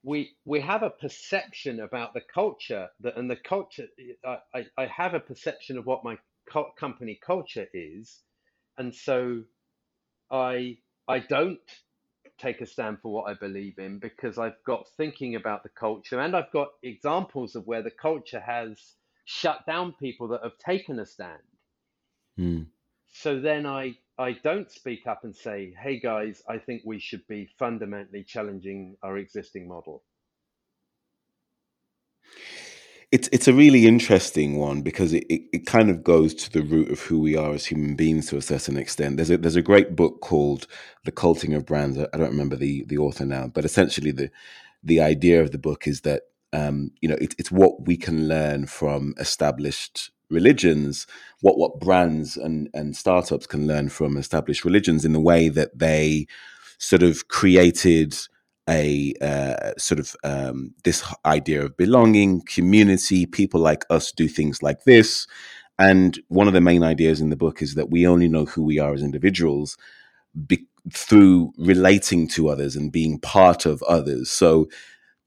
[0.05, 3.89] we we have a perception about the culture that and the culture
[4.25, 6.19] I, I, I have a perception of what my
[6.53, 8.21] co- company culture is
[8.79, 9.45] and so
[10.31, 11.61] I I don't
[12.39, 16.21] take a stand for what I believe in because I've got thinking about the culture
[16.21, 20.99] and I've got examples of where the culture has shut down people that have taken
[20.99, 21.43] a stand.
[22.39, 22.67] mm.
[23.13, 27.27] So then I I don't speak up and say, "Hey guys, I think we should
[27.29, 30.05] be fundamentally challenging our existing model."
[33.13, 36.63] It's it's a really interesting one because it, it, it kind of goes to the
[36.63, 39.17] root of who we are as human beings to a certain extent.
[39.17, 40.67] There's a there's a great book called
[41.05, 41.99] The Culting of Brands.
[41.99, 44.31] I don't remember the the author now, but essentially the
[44.83, 46.23] the idea of the book is that
[46.55, 51.07] um, you know it, it's what we can learn from established religions,
[51.43, 55.79] what what brands and and startups can learn from established religions in the way that
[55.79, 56.27] they
[56.79, 58.17] sort of created
[58.69, 63.27] a uh, sort of um, this idea of belonging, community.
[63.27, 65.27] People like us do things like this,
[65.79, 68.63] and one of the main ideas in the book is that we only know who
[68.63, 69.77] we are as individuals
[70.47, 74.31] be- through relating to others and being part of others.
[74.31, 74.69] So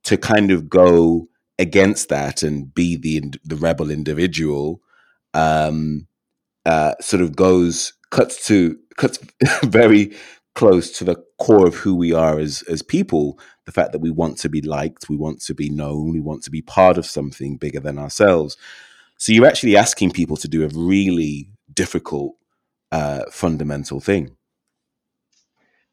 [0.05, 1.27] to kind of go
[1.59, 4.81] against that and be the the rebel individual
[5.33, 6.07] um,
[6.65, 9.19] uh, sort of goes cuts to cuts
[9.63, 10.13] very
[10.55, 13.39] close to the core of who we are as as people.
[13.65, 16.43] The fact that we want to be liked, we want to be known, we want
[16.43, 18.57] to be part of something bigger than ourselves.
[19.17, 22.35] So you're actually asking people to do a really difficult,
[22.91, 24.35] uh, fundamental thing.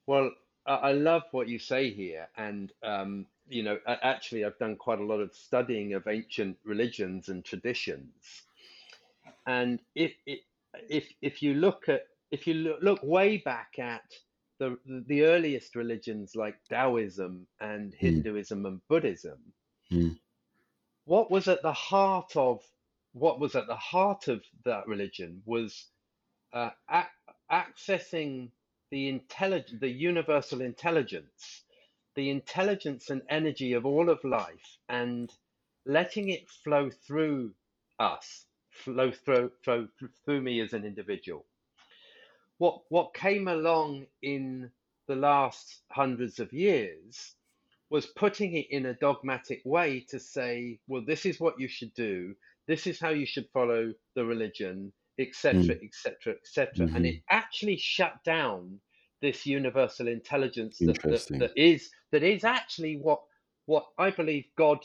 [0.06, 0.30] Well,
[0.66, 5.04] I love what you say here, and um, you know, actually, I've done quite a
[5.04, 8.42] lot of studying of ancient religions and traditions,
[9.46, 10.12] and if
[10.88, 14.04] if if you look at if you look way back at
[14.62, 19.40] the the earliest religions like Taoism and Mm, Hinduism and Buddhism,
[19.92, 20.18] mm,
[21.04, 22.62] what was at the heart of
[23.12, 25.86] what was at the heart of that religion was
[26.52, 27.08] uh, ac
[27.52, 28.50] accessing
[28.90, 31.64] the intelligent, the universal intelligence,
[32.16, 35.32] the intelligence and energy of all of life, and
[35.86, 37.54] letting it flow through
[37.98, 39.88] us, flow through, flow
[40.24, 41.46] through me as an individual.
[42.62, 44.70] What what came along in
[45.08, 47.34] the last hundreds of years
[47.90, 51.92] was putting it in a dogmatic way to say, well, this is what you should
[51.94, 52.36] do,
[52.68, 57.76] this is how you should follow the religion, etc., etc., etc., and it hmm actually
[57.78, 58.80] shut down
[59.22, 63.22] this universal intelligence that, that that is that is actually what
[63.66, 64.80] what I believe God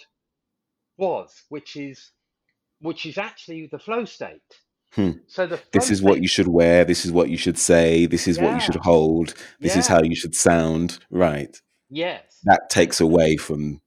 [0.98, 2.12] was, which is
[2.82, 4.52] which is actually the flow state.
[4.94, 5.12] Hmm.
[5.28, 6.86] So the This is what you should wear.
[6.86, 8.06] This is what you should say.
[8.06, 9.34] This is what you should hold.
[9.60, 11.00] This is how you should sound.
[11.10, 11.56] Right.
[11.90, 13.82] yes, That takes away from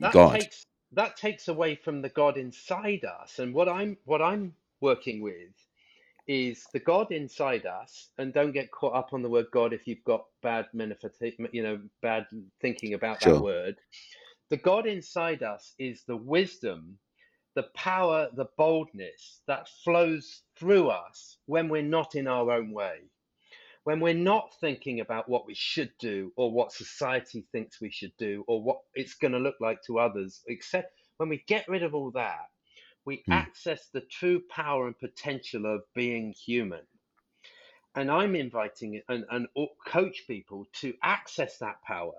[0.00, 0.40] that God.
[0.40, 3.38] takes that takes away from the God inside us.
[3.38, 5.52] And what I'm what I'm working with
[6.26, 8.10] is the God inside us.
[8.18, 11.80] And don't get caught up on the word God if you've got bad you know,
[12.02, 12.26] bad
[12.60, 13.76] thinking about that word.
[14.50, 16.98] The God inside us is the wisdom,
[17.54, 23.00] the power, the boldness that flows through us when we're not in our own way.
[23.84, 28.16] When we're not thinking about what we should do or what society thinks we should
[28.18, 31.82] do or what it's going to look like to others, except when we get rid
[31.82, 32.48] of all that,
[33.04, 33.32] we Hmm.
[33.32, 36.86] access the true power and potential of being human.
[37.96, 39.48] And I'm inviting and, and
[39.86, 42.14] coach people to access that power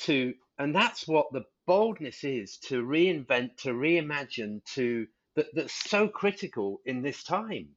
[0.00, 6.08] to and that's what the boldness is to reinvent to reimagine to that, that's so
[6.08, 7.68] critical in this time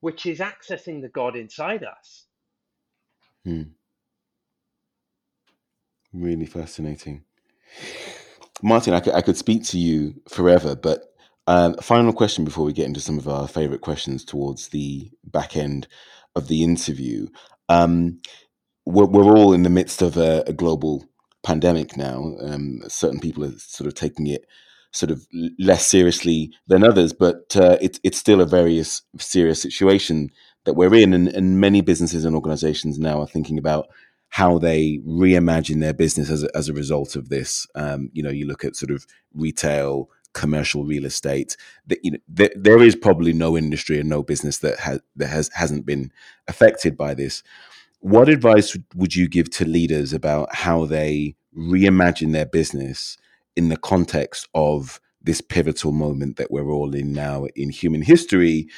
[0.00, 2.26] which is accessing the god inside us
[3.44, 3.62] Hmm.
[6.12, 7.24] Really fascinating.
[8.62, 11.14] Martin, I could, I could speak to you forever, but
[11.46, 15.56] um, final question before we get into some of our favorite questions towards the back
[15.56, 15.86] end
[16.34, 17.28] of the interview.
[17.68, 18.20] Um,
[18.86, 21.04] we're, we're all in the midst of a, a global
[21.46, 22.34] pandemic now.
[22.40, 24.44] Um, certain people are sort of taking it
[24.90, 25.26] sort of
[25.58, 28.82] less seriously than others, but uh, it's it's still a very
[29.18, 30.30] serious situation
[30.64, 33.86] that we're in, and, and many businesses and organizations now are thinking about
[34.30, 37.66] how they reimagine their business as a, as a result of this.
[37.76, 41.56] Um, you know, you look at sort of retail, commercial real estate.
[41.86, 45.28] That you know, there, there is probably no industry and no business that has that
[45.28, 46.10] has hasn't been
[46.48, 47.44] affected by this.
[48.06, 53.18] What advice would you give to leaders about how they reimagine their business
[53.56, 58.68] in the context of this pivotal moment that we're all in now in human history,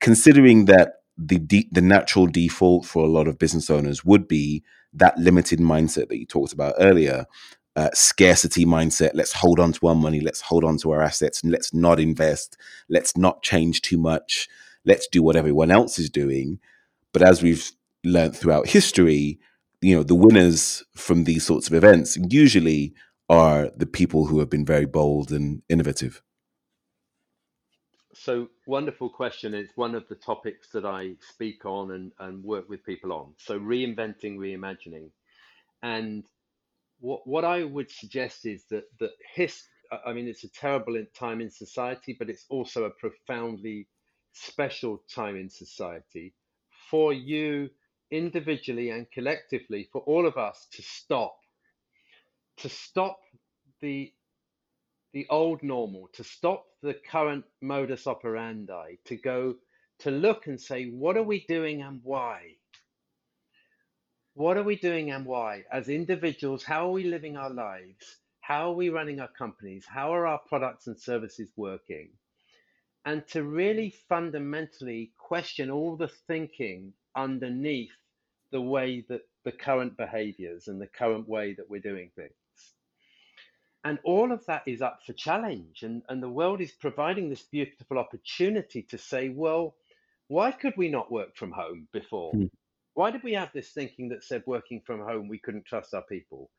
[0.00, 4.64] considering that the de- the natural default for a lot of business owners would be
[4.94, 7.26] that limited mindset that you talked about earlier,
[7.76, 9.10] uh, scarcity mindset.
[9.12, 10.22] Let's hold on to our money.
[10.22, 12.56] Let's hold on to our assets, and let's not invest.
[12.88, 14.48] Let's not change too much.
[14.86, 16.58] Let's do what everyone else is doing.
[17.12, 17.70] But as we've
[18.08, 19.38] learned throughout history,
[19.80, 22.94] you know, the winners from these sorts of events usually
[23.28, 26.22] are the people who have been very bold and innovative.
[28.14, 29.54] So, wonderful question.
[29.54, 33.34] It's one of the topics that I speak on and, and work with people on.
[33.36, 35.10] So, reinventing, reimagining.
[35.82, 36.24] And
[36.98, 39.62] what, what I would suggest is that, that his,
[40.04, 43.86] I mean, it's a terrible time in society, but it's also a profoundly
[44.32, 46.34] special time in society
[46.90, 47.68] for you
[48.10, 51.36] individually and collectively, for all of us to stop,
[52.58, 53.20] to stop
[53.80, 54.12] the
[55.12, 59.54] the old normal, to stop the current modus operandi, to go
[60.00, 62.42] to look and say, what are we doing and why?
[64.34, 65.64] What are we doing and why?
[65.72, 68.18] As individuals, how are we living our lives?
[68.40, 69.84] How are we running our companies?
[69.88, 72.10] How are our products and services working?
[73.04, 77.90] And to really fundamentally question all the thinking underneath
[78.50, 82.32] the way that the current behaviors and the current way that we're doing things.
[83.84, 85.82] And all of that is up for challenge.
[85.82, 89.74] And, and the world is providing this beautiful opportunity to say, well,
[90.28, 92.32] why could we not work from home before?
[92.32, 92.46] Hmm.
[92.94, 96.02] Why did we have this thinking that said working from home we couldn't trust our
[96.02, 96.50] people?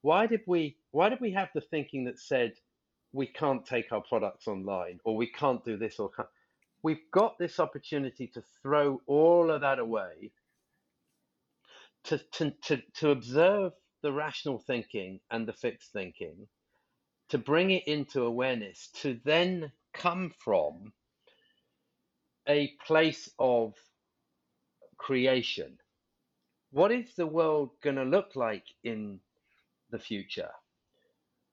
[0.00, 2.54] Why did we why did we have the thinking that said
[3.12, 6.28] we can't take our products online or we can't do this or can't?
[6.82, 10.32] We've got this opportunity to throw all of that away
[12.04, 13.72] to, to, to, to observe
[14.02, 16.48] the rational thinking and the fixed thinking
[17.30, 20.92] to bring it into awareness, to then come from
[22.48, 23.74] a place of
[24.98, 25.78] creation.
[26.72, 29.20] What is the world going to look like in
[29.90, 30.50] the future?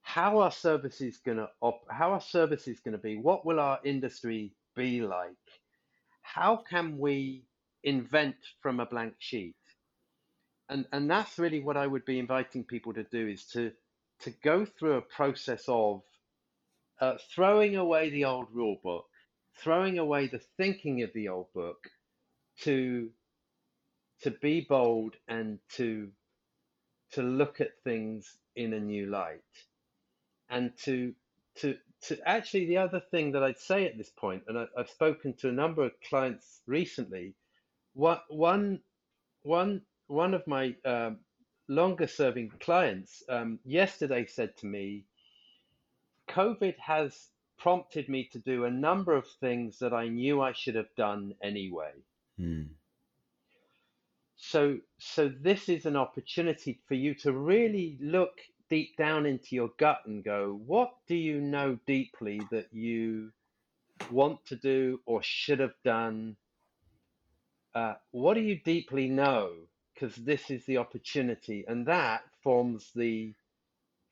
[0.01, 3.17] How are services going to op- how are services going to be?
[3.17, 5.35] What will our industry be like?
[6.21, 7.43] How can we
[7.83, 9.55] invent from a blank sheet?
[10.69, 13.71] And and that's really what I would be inviting people to do is to
[14.21, 16.03] to go through a process of
[17.01, 19.07] uh, throwing away the old rule book,
[19.57, 21.89] throwing away the thinking of the old book,
[22.61, 23.09] to
[24.21, 26.09] to be bold and to
[27.13, 29.41] to look at things in a new light
[30.49, 31.13] and to
[31.57, 31.77] to
[32.25, 35.49] actually the other thing that I'd say at this point, and I, I've spoken to
[35.49, 37.35] a number of clients recently.
[37.93, 38.79] What one
[39.43, 41.19] one one of my um,
[41.67, 45.05] longer serving clients um, yesterday said to me,
[46.29, 50.75] COVID has prompted me to do a number of things that I knew I should
[50.75, 51.91] have done anyway.
[52.39, 52.69] Mm.
[54.37, 58.39] So, so this is an opportunity for you to really look
[58.69, 63.31] deep down into your gut and go, what do you know deeply that you
[64.11, 66.35] want to do or should have done?
[67.73, 69.51] Uh, what do you deeply know?
[69.93, 73.33] Because this is the opportunity, and that forms the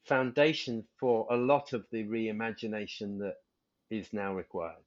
[0.06, 3.36] foundation for a lot of the reimagination that
[3.90, 4.87] is now required.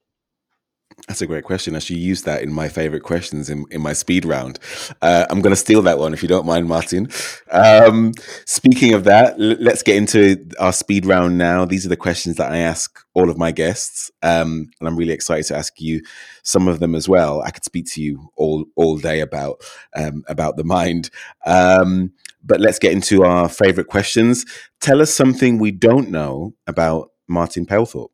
[1.09, 1.74] That's a great question.
[1.74, 4.59] I should use that in my favorite questions in, in my speed round.
[5.03, 7.09] Uh, I'm going to steal that one if you don't mind, Martin.
[7.51, 8.12] Um,
[8.45, 11.64] speaking of that, l- let's get into our speed round now.
[11.64, 15.12] These are the questions that I ask all of my guests, um, and I'm really
[15.12, 16.03] excited to ask you
[16.43, 17.43] some of them as well.
[17.43, 19.62] I could speak to you all all day about
[19.97, 21.11] um, about the mind,
[21.45, 22.12] um,
[22.45, 24.45] but let's get into our favorite questions.
[24.80, 28.11] Tell us something we don't know about Martin Palethorpe.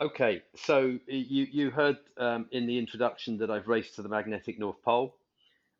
[0.00, 4.56] Okay, so you you heard um, in the introduction that I've raced to the magnetic
[4.56, 5.16] North Pole.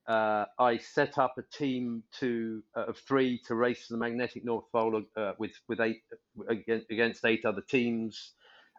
[0.08, 4.44] Uh, I set up a team to uh, of three to race to the magnetic
[4.44, 6.02] North Pole uh, with with eight
[6.48, 8.32] against eight other teams.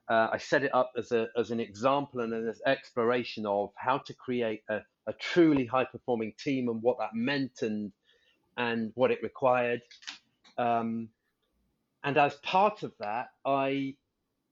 [0.09, 3.99] Uh, I set it up as a as an example and an exploration of how
[3.99, 7.93] to create a, a truly high performing team and what that meant and
[8.57, 9.83] and what it required.
[10.57, 11.07] Um,
[12.03, 13.95] and as part of that, I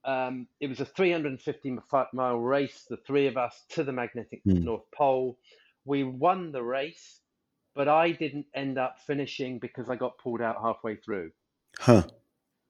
[0.05, 1.77] um, it was a 350
[2.13, 4.63] mile race, the three of us to the magnetic mm.
[4.63, 5.37] North Pole.
[5.85, 7.21] We won the race,
[7.75, 11.31] but I didn't end up finishing because I got pulled out halfway through.
[11.79, 12.03] Huh.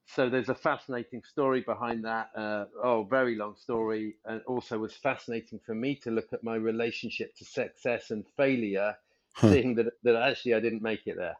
[0.06, 2.30] So there's a fascinating story behind that.
[2.34, 4.16] Uh, oh, very long story.
[4.24, 8.96] And also was fascinating for me to look at my relationship to success and failure,
[9.34, 9.50] huh.
[9.50, 11.36] seeing that, that actually I didn't make it there.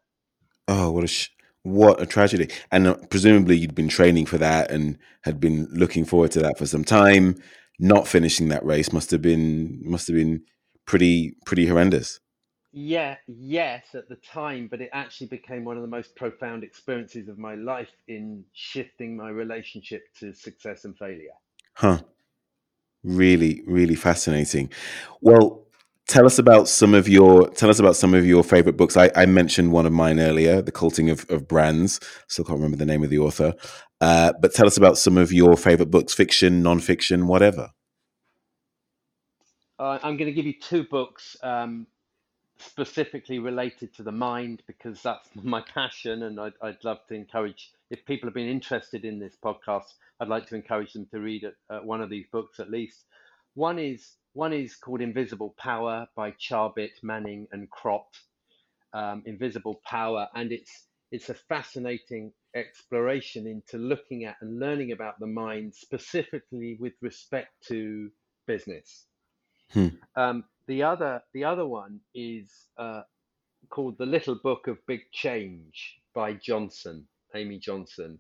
[0.69, 1.31] Oh, what a sh-
[1.63, 2.49] what a tragedy.
[2.71, 6.59] And uh, presumably you'd been training for that and had been looking forward to that
[6.59, 7.37] for some time.
[7.79, 10.43] Not finishing that race must have been must have been
[10.87, 12.21] pretty pretty horrendous.
[12.73, 17.29] Yeah, yes, at the time, but it actually became one of the most profound experiences
[17.29, 21.33] of my life in shifting my relationship to success and failure.
[21.75, 22.01] Huh.
[23.03, 24.71] Really, really fascinating.
[25.23, 25.68] Well,
[26.09, 28.97] tell us about some of your tell us about some of your favorite books.
[28.97, 32.01] I, I mentioned one of mine earlier the culting of, of brands.
[32.27, 33.55] Still can't remember the name of the author.
[34.01, 37.71] Uh, but tell us about some of your favorite books fiction non-fiction whatever.
[39.79, 41.87] Uh, i'm going to give you two books um,
[42.59, 47.71] specifically related to the mind because that's my passion and I'd, I'd, love to encourage
[47.89, 51.45] if people have been interested in this podcast i'd like to encourage them to read
[51.71, 53.05] uh, one of these books at least.
[53.55, 58.07] One is one is called Invisible Power by Charbit, Manning, and Krot.
[58.95, 65.19] Um, Invisible Power, and it's it's a fascinating exploration into looking at and learning about
[65.21, 68.11] the mind, specifically with respect to
[68.47, 69.07] business.
[69.71, 69.89] Hmm.
[70.17, 73.03] Um, the other the other one is uh,
[73.69, 78.19] called The Little Book of Big Change by Johnson, Amy Johnson.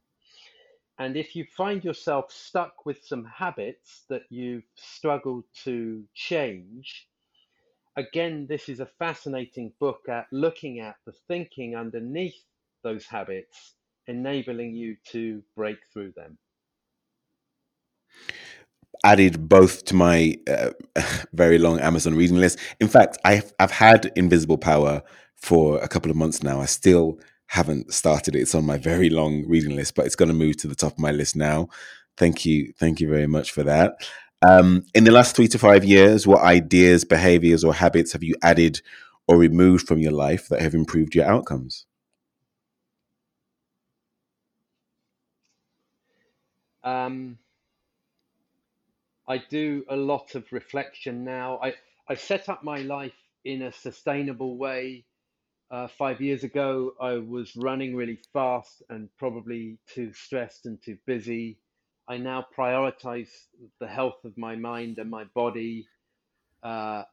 [0.99, 7.09] And if you find yourself stuck with some habits that you've struggled to change,
[7.96, 12.42] again, this is a fascinating book at looking at the thinking underneath
[12.82, 13.74] those habits,
[14.09, 16.36] enabling you to break through them.
[19.05, 20.70] Added both to my uh,
[21.32, 22.59] very long Amazon reading list.
[22.80, 25.03] In fact, I've, I've had Invisible Power
[25.36, 26.61] for a couple of months now.
[26.61, 28.40] I still haven't started it.
[28.40, 30.92] It's on my very long reading list, but it's going to move to the top
[30.92, 31.68] of my list now.
[32.16, 32.72] Thank you.
[32.78, 34.07] Thank you very much for that.
[34.46, 38.34] Um, in the last three to five years, what ideas, behaviors, or habits have you
[38.42, 38.80] added
[39.26, 41.86] or removed from your life that have improved your outcomes?
[46.84, 47.38] Um,
[49.26, 51.59] I do a lot of reflection now.
[51.62, 51.74] I,
[52.09, 53.12] I set up my life
[53.44, 55.05] in a sustainable way
[55.71, 60.99] uh, five years ago, I was running really fast and probably too stressed and too
[61.07, 61.59] busy.
[62.09, 63.29] I now prioritize
[63.81, 65.87] the health of my mind and my body
[66.62, 67.05] because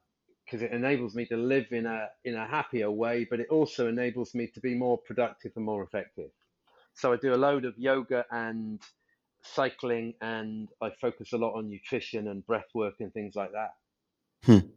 [0.62, 3.88] uh, it enables me to live in a in a happier way, but it also
[3.88, 6.32] enables me to be more productive and more effective.
[6.94, 8.82] So I do a load of yoga and
[9.44, 13.72] cycling, and I focus a lot on nutrition and breath work and things like that.
[14.46, 14.68] Hmm.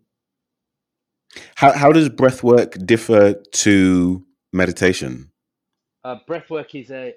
[1.59, 5.33] How how does breath work differ to meditation?
[6.05, 7.15] Uh, breath work is a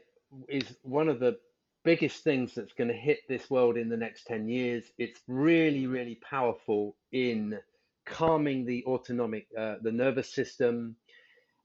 [0.50, 1.38] is one of the
[1.84, 4.86] biggest things that's going to hit this world in the next 10 years.
[4.98, 7.60] It's really, really powerful in
[8.08, 10.96] calming the autonomic, uh, the nervous system,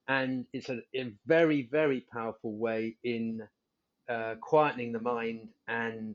[0.09, 3.41] and it's a, a very, very powerful way in
[4.11, 6.14] uh, quietening the mind and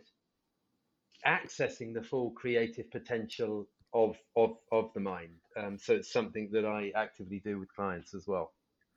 [1.26, 5.32] accessing the full creative potential of of of the mind.
[5.58, 8.54] Um, so it's something that I actively do with clients as well.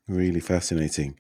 [0.06, 1.18] Really fascinating.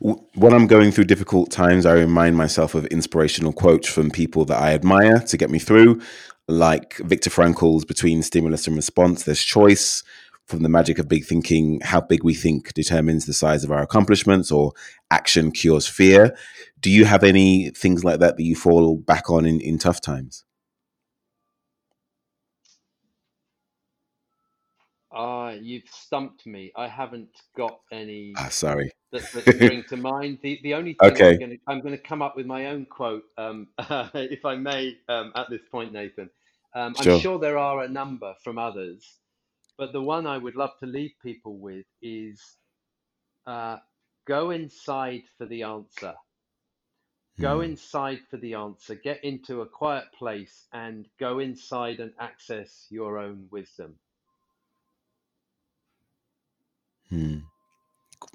[0.00, 4.60] When I'm going through difficult times, I remind myself of inspirational quotes from people that
[4.60, 6.02] I admire to get me through,
[6.46, 10.02] like Viktor Frankl's Between Stimulus and Response, There's Choice,
[10.46, 13.82] from the magic of big thinking, how big we think determines the size of our
[13.82, 14.72] accomplishments, or
[15.10, 16.36] action cures fear.
[16.78, 20.02] Do you have any things like that that you fall back on in, in tough
[20.02, 20.44] times?
[25.16, 26.72] Ah, you've stumped me.
[26.76, 28.92] I haven't got any Ah, sorry.
[29.12, 30.40] that, that spring to mind.
[30.42, 33.68] The the only thing I'm Okay, I'm gonna come up with my own quote, um,
[34.14, 36.30] if I may, um, at this point, Nathan.
[36.76, 37.22] Um, I'm sure.
[37.22, 39.18] sure there are a number from others,
[39.78, 42.40] but the one I would love to leave people with is
[43.46, 43.78] uh,
[44.26, 46.14] go inside for the answer.
[47.40, 47.62] Go Hmm.
[47.62, 48.94] inside for the answer.
[48.96, 53.96] Get into a quiet place and go inside and access your own wisdom.
[57.10, 57.38] Hmm.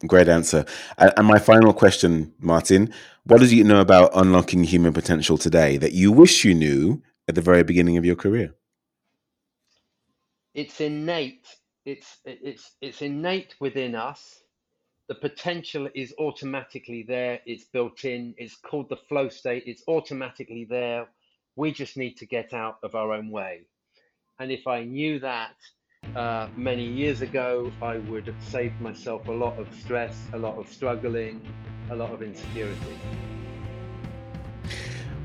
[0.08, 0.66] Great answer.
[0.98, 2.94] And, my final question, Martin,
[3.26, 7.36] what does you know about unlocking human potential today that you wish you knew at
[7.36, 8.56] the very beginning of your career?
[10.54, 11.48] It's innate.
[11.86, 14.42] It's it's it's innate within us.
[15.08, 17.40] The potential is automatically there.
[17.46, 18.34] It's built in.
[18.38, 19.64] It's called the flow state.
[19.66, 21.08] It's automatically there.
[21.56, 23.62] We just need to get out of our own way.
[24.40, 25.56] And if I knew that
[26.16, 30.58] uh, many years ago, I would have saved myself a lot of stress, a lot
[30.58, 31.42] of struggling,
[31.90, 32.98] a lot of insecurity.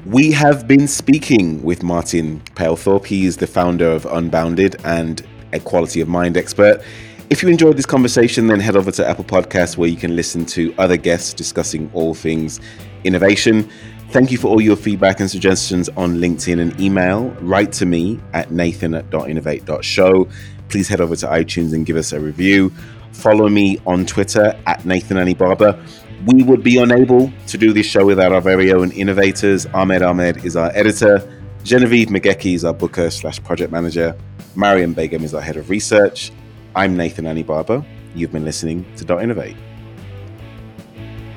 [0.04, 3.06] We have been speaking with Martin Palethorpe.
[3.06, 6.82] He is the founder of Unbounded and a quality of mind expert.
[7.28, 10.46] If you enjoyed this conversation, then head over to Apple Podcasts where you can listen
[10.46, 12.60] to other guests discussing all things
[13.02, 13.68] innovation.
[14.10, 17.30] Thank you for all your feedback and suggestions on LinkedIn and email.
[17.40, 19.10] Write to me at nathan at.
[20.68, 22.72] Please head over to iTunes and give us a review.
[23.12, 25.82] Follow me on Twitter at Nathan Anibaba.
[26.26, 29.66] We would be unable to do this show without our very own innovators.
[29.66, 31.26] Ahmed Ahmed is our editor.
[31.62, 34.16] Genevieve McGecky is our booker slash project manager.
[34.54, 36.32] Mariam Begum is our head of research.
[36.74, 37.84] I'm Nathan Anibaba.
[38.14, 39.56] You've been listening to Dot Innovate.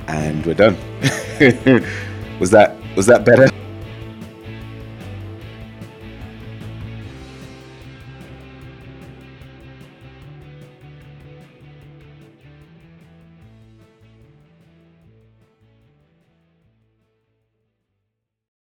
[0.07, 0.75] And we're done.
[2.39, 3.49] was that was that better?